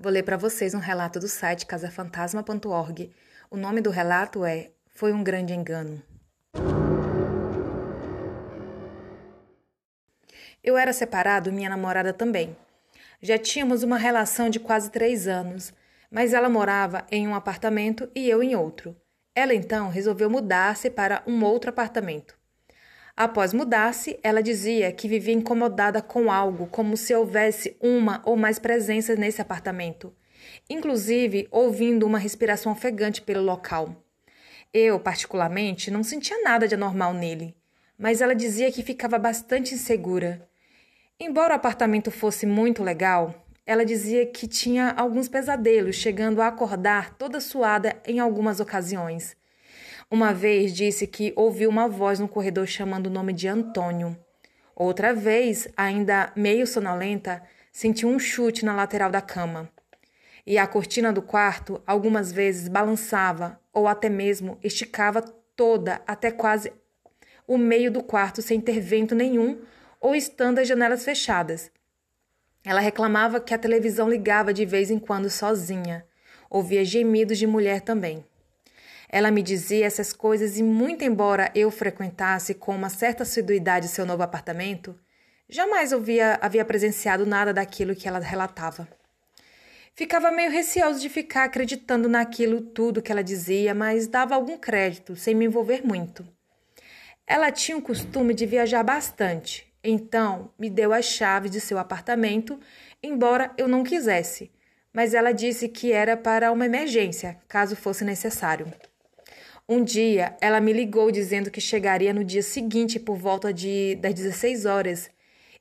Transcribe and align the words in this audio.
Vou 0.00 0.12
ler 0.12 0.22
para 0.22 0.36
vocês 0.36 0.74
um 0.74 0.78
relato 0.78 1.18
do 1.18 1.26
site 1.26 1.66
casafantasma.org. 1.66 3.10
O 3.50 3.56
nome 3.56 3.80
do 3.80 3.90
relato 3.90 4.44
é 4.44 4.70
Foi 4.94 5.12
um 5.12 5.24
Grande 5.24 5.52
Engano. 5.52 6.00
Eu 10.62 10.76
era 10.76 10.92
separado, 10.92 11.52
minha 11.52 11.68
namorada 11.68 12.12
também. 12.12 12.56
Já 13.20 13.36
tínhamos 13.36 13.82
uma 13.82 13.98
relação 13.98 14.48
de 14.48 14.60
quase 14.60 14.88
três 14.88 15.26
anos, 15.26 15.74
mas 16.08 16.32
ela 16.32 16.48
morava 16.48 17.04
em 17.10 17.26
um 17.26 17.34
apartamento 17.34 18.08
e 18.14 18.30
eu 18.30 18.40
em 18.40 18.54
outro. 18.54 18.94
Ela 19.34 19.52
então 19.52 19.88
resolveu 19.88 20.30
mudar-se 20.30 20.88
para 20.90 21.24
um 21.26 21.42
outro 21.42 21.70
apartamento. 21.70 22.37
Após 23.20 23.52
mudar-se, 23.52 24.16
ela 24.22 24.40
dizia 24.40 24.92
que 24.92 25.08
vivia 25.08 25.34
incomodada 25.34 26.00
com 26.00 26.30
algo, 26.30 26.68
como 26.68 26.96
se 26.96 27.12
houvesse 27.12 27.76
uma 27.80 28.22
ou 28.24 28.36
mais 28.36 28.60
presenças 28.60 29.18
nesse 29.18 29.42
apartamento, 29.42 30.14
inclusive 30.70 31.48
ouvindo 31.50 32.06
uma 32.06 32.16
respiração 32.16 32.70
ofegante 32.70 33.20
pelo 33.20 33.42
local. 33.42 34.04
Eu, 34.72 35.00
particularmente, 35.00 35.90
não 35.90 36.04
sentia 36.04 36.40
nada 36.44 36.68
de 36.68 36.76
anormal 36.76 37.12
nele, 37.12 37.56
mas 37.98 38.20
ela 38.20 38.36
dizia 38.36 38.70
que 38.70 38.84
ficava 38.84 39.18
bastante 39.18 39.74
insegura. 39.74 40.48
Embora 41.18 41.54
o 41.54 41.56
apartamento 41.56 42.12
fosse 42.12 42.46
muito 42.46 42.84
legal, 42.84 43.34
ela 43.66 43.84
dizia 43.84 44.26
que 44.26 44.46
tinha 44.46 44.92
alguns 44.96 45.28
pesadelos, 45.28 45.96
chegando 45.96 46.40
a 46.40 46.46
acordar 46.46 47.16
toda 47.16 47.40
suada 47.40 48.00
em 48.06 48.20
algumas 48.20 48.60
ocasiões. 48.60 49.36
Uma 50.10 50.32
vez 50.32 50.72
disse 50.72 51.06
que 51.06 51.34
ouviu 51.36 51.68
uma 51.68 51.86
voz 51.86 52.18
no 52.18 52.26
corredor 52.26 52.66
chamando 52.66 53.08
o 53.08 53.10
nome 53.10 53.30
de 53.34 53.46
Antônio. 53.46 54.16
Outra 54.74 55.12
vez, 55.12 55.68
ainda 55.76 56.32
meio 56.34 56.66
sonolenta, 56.66 57.42
sentiu 57.70 58.08
um 58.08 58.18
chute 58.18 58.64
na 58.64 58.74
lateral 58.74 59.10
da 59.10 59.20
cama. 59.20 59.70
E 60.46 60.56
a 60.56 60.66
cortina 60.66 61.12
do 61.12 61.20
quarto 61.20 61.82
algumas 61.86 62.32
vezes 62.32 62.68
balançava 62.68 63.60
ou 63.70 63.86
até 63.86 64.08
mesmo 64.08 64.58
esticava 64.64 65.20
toda 65.54 66.00
até 66.06 66.30
quase 66.30 66.72
o 67.46 67.58
meio 67.58 67.92
do 67.92 68.02
quarto 68.02 68.40
sem 68.40 68.62
ter 68.62 68.80
vento 68.80 69.14
nenhum 69.14 69.60
ou 70.00 70.14
estando 70.14 70.58
as 70.58 70.66
janelas 70.66 71.04
fechadas. 71.04 71.70
Ela 72.64 72.80
reclamava 72.80 73.40
que 73.40 73.52
a 73.52 73.58
televisão 73.58 74.08
ligava 74.08 74.54
de 74.54 74.64
vez 74.64 74.90
em 74.90 74.98
quando 74.98 75.28
sozinha. 75.28 76.06
Ouvia 76.48 76.82
gemidos 76.82 77.36
de 77.36 77.46
mulher 77.46 77.82
também. 77.82 78.24
Ela 79.08 79.30
me 79.30 79.42
dizia 79.42 79.86
essas 79.86 80.12
coisas 80.12 80.58
e, 80.58 80.62
muito 80.62 81.02
embora 81.02 81.50
eu 81.54 81.70
frequentasse 81.70 82.52
com 82.54 82.74
uma 82.74 82.90
certa 82.90 83.22
assiduidade 83.22 83.88
seu 83.88 84.04
novo 84.04 84.22
apartamento, 84.22 84.94
jamais 85.48 85.92
havia, 85.92 86.38
havia 86.42 86.64
presenciado 86.64 87.24
nada 87.24 87.54
daquilo 87.54 87.96
que 87.96 88.06
ela 88.06 88.18
relatava. 88.18 88.86
Ficava 89.94 90.30
meio 90.30 90.50
receoso 90.50 91.00
de 91.00 91.08
ficar 91.08 91.44
acreditando 91.44 92.08
naquilo 92.08 92.60
tudo 92.60 93.02
que 93.02 93.10
ela 93.10 93.24
dizia, 93.24 93.74
mas 93.74 94.06
dava 94.06 94.34
algum 94.34 94.56
crédito, 94.56 95.16
sem 95.16 95.34
me 95.34 95.46
envolver 95.46 95.84
muito. 95.84 96.24
Ela 97.26 97.50
tinha 97.50 97.76
o 97.76 97.82
costume 97.82 98.32
de 98.32 98.46
viajar 98.46 98.82
bastante, 98.82 99.66
então 99.82 100.52
me 100.58 100.70
deu 100.70 100.92
as 100.92 101.06
chaves 101.06 101.50
de 101.50 101.60
seu 101.60 101.78
apartamento, 101.78 102.60
embora 103.02 103.52
eu 103.58 103.66
não 103.66 103.82
quisesse, 103.82 104.52
mas 104.92 105.14
ela 105.14 105.32
disse 105.32 105.68
que 105.68 105.92
era 105.92 106.16
para 106.16 106.52
uma 106.52 106.66
emergência, 106.66 107.38
caso 107.48 107.74
fosse 107.74 108.04
necessário. 108.04 108.72
Um 109.70 109.84
dia, 109.84 110.34
ela 110.40 110.62
me 110.62 110.72
ligou 110.72 111.10
dizendo 111.10 111.50
que 111.50 111.60
chegaria 111.60 112.14
no 112.14 112.24
dia 112.24 112.42
seguinte 112.42 112.98
por 112.98 113.18
volta 113.18 113.52
de, 113.52 113.96
das 113.96 114.14
16 114.14 114.64
horas 114.64 115.10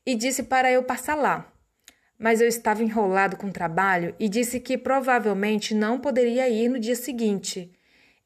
e 0.06 0.16
disse 0.16 0.44
para 0.44 0.72
eu 0.72 0.82
passar 0.82 1.16
lá. 1.16 1.52
Mas 2.18 2.40
eu 2.40 2.48
estava 2.48 2.82
enrolado 2.82 3.36
com 3.36 3.48
o 3.48 3.52
trabalho 3.52 4.16
e 4.18 4.30
disse 4.30 4.62
que 4.62 4.78
provavelmente 4.78 5.76
não 5.76 6.00
poderia 6.00 6.48
ir 6.48 6.70
no 6.70 6.80
dia 6.80 6.96
seguinte, 6.96 7.70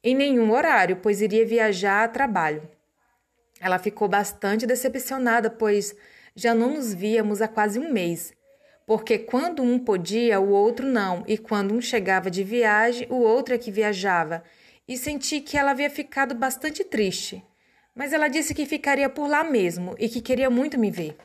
em 0.04 0.14
nenhum 0.14 0.52
horário, 0.52 0.98
pois 1.02 1.20
iria 1.20 1.44
viajar 1.44 2.04
a 2.04 2.08
trabalho. 2.08 2.62
Ela 3.60 3.80
ficou 3.80 4.06
bastante 4.06 4.64
decepcionada, 4.64 5.50
pois 5.50 5.96
já 6.32 6.54
não 6.54 6.74
nos 6.74 6.94
víamos 6.94 7.42
há 7.42 7.48
quase 7.48 7.80
um 7.80 7.92
mês. 7.92 8.32
Porque 8.86 9.18
quando 9.18 9.64
um 9.64 9.80
podia, 9.80 10.38
o 10.38 10.50
outro 10.50 10.86
não, 10.86 11.24
e 11.26 11.36
quando 11.36 11.74
um 11.74 11.80
chegava 11.80 12.30
de 12.30 12.44
viagem, 12.44 13.08
o 13.10 13.16
outro 13.16 13.52
é 13.52 13.58
que 13.58 13.72
viajava 13.72 14.44
e 14.86 14.96
senti 14.96 15.40
que 15.40 15.56
ela 15.56 15.70
havia 15.70 15.90
ficado 15.90 16.34
bastante 16.34 16.84
triste. 16.84 17.44
Mas 17.94 18.12
ela 18.12 18.28
disse 18.28 18.54
que 18.54 18.66
ficaria 18.66 19.08
por 19.08 19.28
lá 19.28 19.44
mesmo 19.44 19.94
e 19.98 20.08
que 20.08 20.20
queria 20.20 20.48
muito 20.48 20.78
me 20.78 20.90
ver. 20.90 21.16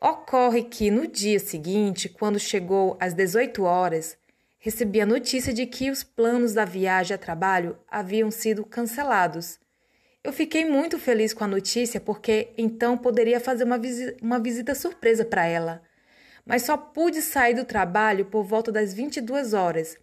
Ocorre 0.00 0.62
que 0.62 0.90
no 0.90 1.06
dia 1.06 1.38
seguinte, 1.38 2.08
quando 2.08 2.38
chegou 2.38 2.96
às 3.00 3.14
18 3.14 3.64
horas, 3.64 4.16
recebi 4.58 5.00
a 5.00 5.06
notícia 5.06 5.52
de 5.52 5.66
que 5.66 5.90
os 5.90 6.04
planos 6.04 6.54
da 6.54 6.64
viagem 6.64 7.14
a 7.14 7.18
trabalho 7.18 7.78
haviam 7.88 8.30
sido 8.30 8.64
cancelados. 8.64 9.58
Eu 10.22 10.32
fiquei 10.32 10.64
muito 10.64 10.98
feliz 10.98 11.32
com 11.32 11.44
a 11.44 11.48
notícia 11.48 12.00
porque 12.00 12.52
então 12.58 12.96
poderia 12.96 13.40
fazer 13.40 13.64
uma, 13.64 13.78
visita, 13.78 14.16
uma 14.22 14.38
visita 14.38 14.74
surpresa 14.74 15.24
para 15.24 15.46
ela. 15.46 15.82
Mas 16.44 16.62
só 16.62 16.76
pude 16.76 17.22
sair 17.22 17.54
do 17.54 17.64
trabalho 17.64 18.26
por 18.26 18.44
volta 18.44 18.70
das 18.70 18.92
22 18.92 19.52
horas 19.52 19.98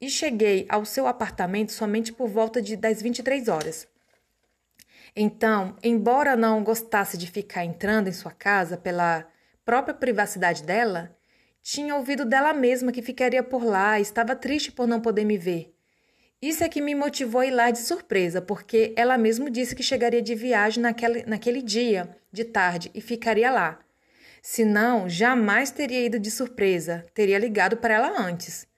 e 0.00 0.08
cheguei 0.08 0.66
ao 0.68 0.84
seu 0.84 1.06
apartamento 1.06 1.72
somente 1.72 2.12
por 2.12 2.28
volta 2.28 2.60
de 2.60 2.76
das 2.76 3.00
23 3.00 3.48
horas. 3.48 3.88
Então, 5.14 5.76
embora 5.82 6.36
não 6.36 6.62
gostasse 6.62 7.16
de 7.16 7.26
ficar 7.26 7.64
entrando 7.64 8.08
em 8.08 8.12
sua 8.12 8.32
casa 8.32 8.76
pela 8.76 9.26
própria 9.64 9.94
privacidade 9.94 10.62
dela, 10.62 11.16
tinha 11.62 11.96
ouvido 11.96 12.24
dela 12.24 12.52
mesma 12.52 12.92
que 12.92 13.02
ficaria 13.02 13.42
por 13.42 13.64
lá 13.64 13.98
e 13.98 14.02
estava 14.02 14.36
triste 14.36 14.70
por 14.70 14.86
não 14.86 15.00
poder 15.00 15.24
me 15.24 15.38
ver. 15.38 15.74
Isso 16.40 16.62
é 16.62 16.68
que 16.68 16.82
me 16.82 16.94
motivou 16.94 17.40
a 17.40 17.46
ir 17.46 17.50
lá 17.50 17.70
de 17.70 17.78
surpresa, 17.78 18.42
porque 18.42 18.92
ela 18.94 19.16
mesma 19.16 19.50
disse 19.50 19.74
que 19.74 19.82
chegaria 19.82 20.20
de 20.20 20.34
viagem 20.34 20.82
naquele, 20.82 21.24
naquele 21.24 21.62
dia, 21.62 22.14
de 22.30 22.44
tarde, 22.44 22.90
e 22.94 23.00
ficaria 23.00 23.50
lá. 23.50 23.80
Senão, 24.42 25.08
jamais 25.08 25.70
teria 25.70 26.04
ido 26.04 26.20
de 26.20 26.30
surpresa, 26.30 27.06
teria 27.14 27.38
ligado 27.38 27.78
para 27.78 27.94
ela 27.94 28.20
antes. 28.20 28.68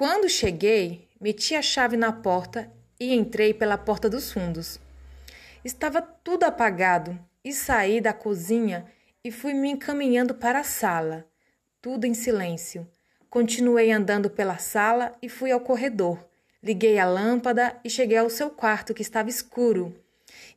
Quando 0.00 0.30
cheguei, 0.30 1.06
meti 1.20 1.54
a 1.54 1.60
chave 1.60 1.94
na 1.94 2.10
porta 2.10 2.72
e 2.98 3.12
entrei 3.12 3.52
pela 3.52 3.76
porta 3.76 4.08
dos 4.08 4.32
fundos. 4.32 4.80
Estava 5.62 6.00
tudo 6.00 6.44
apagado 6.44 7.20
e 7.44 7.52
saí 7.52 8.00
da 8.00 8.14
cozinha 8.14 8.86
e 9.22 9.30
fui 9.30 9.52
me 9.52 9.68
encaminhando 9.68 10.34
para 10.34 10.60
a 10.60 10.64
sala, 10.64 11.26
tudo 11.82 12.06
em 12.06 12.14
silêncio. 12.14 12.88
Continuei 13.28 13.92
andando 13.92 14.30
pela 14.30 14.56
sala 14.56 15.14
e 15.20 15.28
fui 15.28 15.52
ao 15.52 15.60
corredor. 15.60 16.18
Liguei 16.62 16.98
a 16.98 17.04
lâmpada 17.04 17.78
e 17.84 17.90
cheguei 17.90 18.16
ao 18.16 18.30
seu 18.30 18.48
quarto, 18.48 18.94
que 18.94 19.02
estava 19.02 19.28
escuro. 19.28 19.94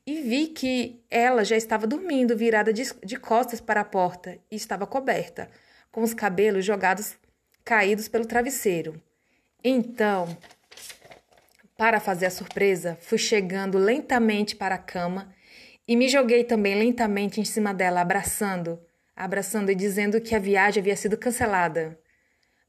E 0.07 0.21
vi 0.21 0.47
que 0.47 1.03
ela 1.11 1.43
já 1.43 1.57
estava 1.57 1.85
dormindo, 1.85 2.37
virada 2.37 2.71
de, 2.71 2.83
de 3.03 3.17
costas 3.17 3.59
para 3.59 3.81
a 3.81 3.85
porta, 3.85 4.39
e 4.49 4.55
estava 4.55 4.87
coberta, 4.87 5.49
com 5.91 6.01
os 6.01 6.13
cabelos 6.13 6.63
jogados 6.63 7.17
caídos 7.65 8.07
pelo 8.07 8.25
travesseiro. 8.25 9.01
Então, 9.63 10.37
para 11.77 12.01
fazer 12.01 12.25
a 12.25 12.31
surpresa, 12.31 12.97
fui 12.99 13.17
chegando 13.17 13.77
lentamente 13.77 14.57
para 14.57 14.75
a 14.75 14.79
cama 14.79 15.33
e 15.87 15.95
me 15.95 16.09
joguei 16.09 16.43
também 16.43 16.75
lentamente 16.75 17.39
em 17.39 17.45
cima 17.45 17.73
dela, 17.73 18.01
abraçando, 18.01 18.77
abraçando 19.15 19.71
e 19.71 19.75
dizendo 19.75 20.19
que 20.19 20.35
a 20.35 20.39
viagem 20.39 20.81
havia 20.81 20.97
sido 20.97 21.17
cancelada. 21.17 21.97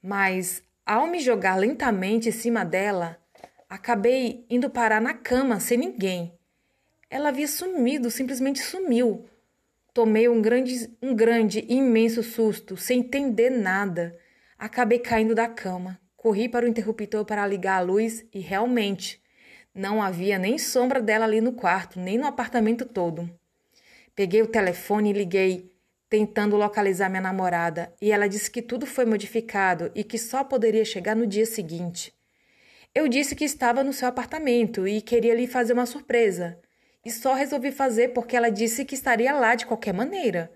Mas, 0.00 0.62
ao 0.86 1.08
me 1.08 1.18
jogar 1.18 1.56
lentamente 1.56 2.28
em 2.28 2.32
cima 2.32 2.64
dela, 2.64 3.18
acabei 3.68 4.46
indo 4.48 4.70
parar 4.70 5.00
na 5.00 5.14
cama 5.14 5.58
sem 5.58 5.76
ninguém. 5.76 6.38
Ela 7.10 7.30
havia 7.30 7.48
sumido, 7.48 8.08
simplesmente 8.08 8.60
sumiu. 8.60 9.28
Tomei 9.92 10.28
um 10.28 10.40
grande, 10.40 10.96
um 11.02 11.14
grande 11.14 11.64
imenso 11.68 12.22
susto, 12.22 12.76
sem 12.76 13.00
entender 13.00 13.50
nada. 13.50 14.16
Acabei 14.56 15.00
caindo 15.00 15.34
da 15.34 15.48
cama. 15.48 16.03
Corri 16.24 16.48
para 16.48 16.64
o 16.64 16.68
interruptor 16.70 17.22
para 17.26 17.46
ligar 17.46 17.76
a 17.76 17.82
luz 17.82 18.24
e 18.32 18.40
realmente 18.40 19.22
não 19.74 20.02
havia 20.02 20.38
nem 20.38 20.56
sombra 20.56 20.98
dela 21.02 21.26
ali 21.26 21.38
no 21.38 21.52
quarto, 21.52 22.00
nem 22.00 22.16
no 22.16 22.26
apartamento 22.26 22.86
todo. 22.86 23.28
Peguei 24.16 24.40
o 24.40 24.46
telefone 24.46 25.10
e 25.10 25.12
liguei, 25.12 25.70
tentando 26.08 26.56
localizar 26.56 27.10
minha 27.10 27.20
namorada, 27.20 27.92
e 28.00 28.10
ela 28.10 28.26
disse 28.26 28.50
que 28.50 28.62
tudo 28.62 28.86
foi 28.86 29.04
modificado 29.04 29.92
e 29.94 30.02
que 30.02 30.16
só 30.16 30.42
poderia 30.42 30.82
chegar 30.82 31.14
no 31.14 31.26
dia 31.26 31.44
seguinte. 31.44 32.10
Eu 32.94 33.06
disse 33.06 33.36
que 33.36 33.44
estava 33.44 33.84
no 33.84 33.92
seu 33.92 34.08
apartamento 34.08 34.88
e 34.88 35.02
queria 35.02 35.34
lhe 35.34 35.46
fazer 35.46 35.74
uma 35.74 35.84
surpresa, 35.84 36.58
e 37.04 37.10
só 37.10 37.34
resolvi 37.34 37.70
fazer 37.70 38.14
porque 38.14 38.34
ela 38.34 38.48
disse 38.48 38.86
que 38.86 38.94
estaria 38.94 39.34
lá 39.34 39.54
de 39.54 39.66
qualquer 39.66 39.92
maneira. 39.92 40.50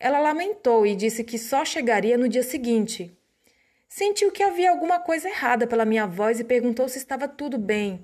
Ela 0.00 0.18
lamentou 0.18 0.84
e 0.84 0.96
disse 0.96 1.22
que 1.22 1.38
só 1.38 1.64
chegaria 1.64 2.18
no 2.18 2.28
dia 2.28 2.42
seguinte. 2.42 3.16
Sentiu 3.92 4.30
que 4.30 4.44
havia 4.44 4.70
alguma 4.70 5.00
coisa 5.00 5.28
errada 5.28 5.66
pela 5.66 5.84
minha 5.84 6.06
voz 6.06 6.38
e 6.38 6.44
perguntou 6.44 6.88
se 6.88 6.96
estava 6.96 7.26
tudo 7.26 7.58
bem. 7.58 8.00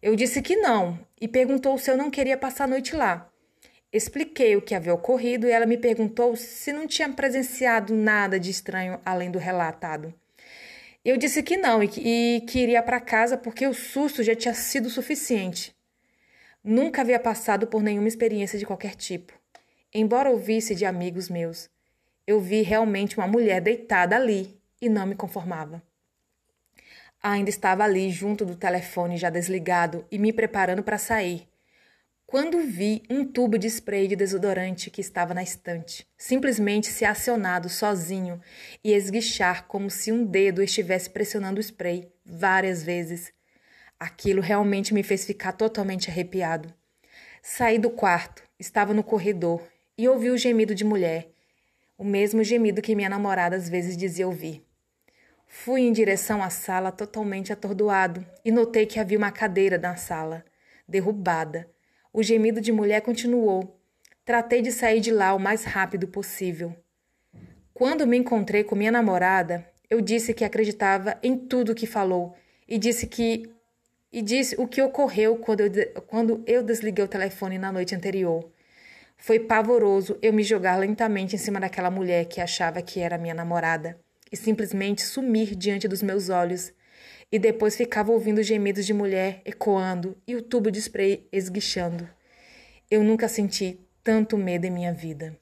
Eu 0.00 0.14
disse 0.14 0.40
que 0.40 0.54
não 0.54 0.96
e 1.20 1.26
perguntou 1.26 1.76
se 1.76 1.90
eu 1.90 1.96
não 1.96 2.08
queria 2.08 2.38
passar 2.38 2.64
a 2.64 2.68
noite 2.68 2.94
lá. 2.94 3.28
Expliquei 3.92 4.54
o 4.54 4.62
que 4.62 4.76
havia 4.76 4.94
ocorrido 4.94 5.48
e 5.48 5.50
ela 5.50 5.66
me 5.66 5.76
perguntou 5.76 6.36
se 6.36 6.72
não 6.72 6.86
tinha 6.86 7.12
presenciado 7.12 7.92
nada 7.92 8.38
de 8.38 8.48
estranho 8.48 9.00
além 9.04 9.28
do 9.28 9.38
relatado. 9.40 10.14
Eu 11.04 11.16
disse 11.16 11.42
que 11.42 11.56
não 11.56 11.82
e 11.82 11.88
que, 11.88 12.00
e 12.00 12.40
que 12.42 12.60
iria 12.60 12.80
para 12.80 13.00
casa 13.00 13.36
porque 13.36 13.66
o 13.66 13.74
susto 13.74 14.22
já 14.22 14.36
tinha 14.36 14.54
sido 14.54 14.88
suficiente. 14.88 15.74
Nunca 16.62 17.00
havia 17.00 17.18
passado 17.18 17.66
por 17.66 17.82
nenhuma 17.82 18.06
experiência 18.06 18.56
de 18.56 18.64
qualquer 18.64 18.94
tipo. 18.94 19.32
Embora 19.92 20.30
ouvisse 20.30 20.76
de 20.76 20.84
amigos 20.84 21.28
meus, 21.28 21.68
eu 22.24 22.40
vi 22.40 22.62
realmente 22.62 23.18
uma 23.18 23.26
mulher 23.26 23.60
deitada 23.60 24.14
ali 24.14 24.62
e 24.84 24.88
não 24.88 25.06
me 25.06 25.14
conformava. 25.14 25.82
Ainda 27.22 27.48
estava 27.48 27.84
ali 27.84 28.10
junto 28.10 28.44
do 28.44 28.54
telefone 28.54 29.16
já 29.16 29.30
desligado 29.30 30.04
e 30.10 30.18
me 30.18 30.32
preparando 30.32 30.82
para 30.82 30.98
sair. 30.98 31.48
Quando 32.26 32.60
vi 32.60 33.02
um 33.08 33.24
tubo 33.24 33.58
de 33.58 33.66
spray 33.66 34.08
de 34.08 34.16
desodorante 34.16 34.90
que 34.90 35.00
estava 35.00 35.32
na 35.32 35.42
estante, 35.42 36.06
simplesmente 36.18 36.88
se 36.88 37.04
acionado 37.04 37.68
sozinho 37.68 38.40
e 38.82 38.92
esguichar 38.92 39.66
como 39.66 39.90
se 39.90 40.10
um 40.12 40.24
dedo 40.24 40.62
estivesse 40.62 41.08
pressionando 41.08 41.58
o 41.58 41.62
spray 41.62 42.10
várias 42.24 42.82
vezes. 42.82 43.32
Aquilo 43.98 44.42
realmente 44.42 44.92
me 44.92 45.02
fez 45.02 45.24
ficar 45.24 45.52
totalmente 45.52 46.10
arrepiado. 46.10 46.74
Saí 47.42 47.78
do 47.78 47.90
quarto, 47.90 48.42
estava 48.58 48.92
no 48.92 49.04
corredor 49.04 49.62
e 49.96 50.08
ouvi 50.08 50.30
o 50.30 50.36
gemido 50.36 50.74
de 50.74 50.84
mulher, 50.84 51.28
o 51.96 52.04
mesmo 52.04 52.42
gemido 52.42 52.82
que 52.82 52.96
minha 52.96 53.08
namorada 53.08 53.54
às 53.54 53.68
vezes 53.68 53.96
dizia 53.96 54.26
ouvir. 54.26 54.63
Fui 55.56 55.82
em 55.82 55.92
direção 55.92 56.42
à 56.42 56.50
sala 56.50 56.90
totalmente 56.90 57.52
atordoado 57.52 58.26
e 58.44 58.50
notei 58.50 58.84
que 58.84 58.98
havia 58.98 59.16
uma 59.16 59.30
cadeira 59.30 59.78
na 59.78 59.94
sala, 59.94 60.44
derrubada. 60.86 61.70
O 62.12 62.24
gemido 62.24 62.60
de 62.60 62.72
mulher 62.72 63.00
continuou. 63.00 63.80
Tratei 64.24 64.60
de 64.60 64.72
sair 64.72 65.00
de 65.00 65.12
lá 65.12 65.32
o 65.32 65.38
mais 65.38 65.62
rápido 65.64 66.08
possível. 66.08 66.74
Quando 67.72 68.06
me 68.06 68.18
encontrei 68.18 68.64
com 68.64 68.74
minha 68.74 68.90
namorada, 68.90 69.64
eu 69.88 70.00
disse 70.00 70.34
que 70.34 70.44
acreditava 70.44 71.16
em 71.22 71.38
tudo 71.38 71.74
que 71.74 71.86
falou 71.86 72.34
e 72.68 72.76
disse 72.76 73.06
que 73.06 73.48
e 74.12 74.20
disse 74.20 74.56
o 74.58 74.66
que 74.66 74.82
ocorreu 74.82 75.36
quando 75.36 75.60
eu, 75.60 76.02
quando 76.02 76.42
eu 76.46 76.64
desliguei 76.64 77.04
o 77.04 77.08
telefone 77.08 77.58
na 77.58 77.72
noite 77.72 77.94
anterior. 77.94 78.50
Foi 79.16 79.38
pavoroso 79.38 80.18
eu 80.20 80.32
me 80.32 80.42
jogar 80.42 80.76
lentamente 80.76 81.36
em 81.36 81.38
cima 81.38 81.60
daquela 81.60 81.92
mulher 81.92 82.26
que 82.26 82.40
achava 82.40 82.82
que 82.82 83.00
era 83.00 83.16
minha 83.16 83.34
namorada 83.34 84.03
e 84.30 84.36
simplesmente 84.36 85.02
sumir 85.02 85.54
diante 85.54 85.88
dos 85.88 86.02
meus 86.02 86.28
olhos. 86.28 86.72
E 87.30 87.38
depois 87.38 87.76
ficava 87.76 88.12
ouvindo 88.12 88.42
gemidos 88.42 88.86
de 88.86 88.92
mulher 88.92 89.40
ecoando 89.44 90.16
e 90.26 90.36
o 90.36 90.42
tubo 90.42 90.70
de 90.70 90.78
spray 90.78 91.26
esguichando. 91.32 92.08
Eu 92.90 93.02
nunca 93.02 93.28
senti 93.28 93.80
tanto 94.02 94.36
medo 94.36 94.66
em 94.66 94.70
minha 94.70 94.92
vida. 94.92 95.36